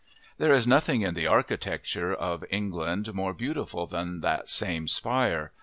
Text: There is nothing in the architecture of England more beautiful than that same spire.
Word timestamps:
There 0.39 0.51
is 0.51 0.65
nothing 0.65 1.01
in 1.03 1.13
the 1.13 1.27
architecture 1.27 2.11
of 2.11 2.43
England 2.49 3.13
more 3.13 3.35
beautiful 3.35 3.85
than 3.85 4.21
that 4.21 4.49
same 4.49 4.87
spire. 4.87 5.51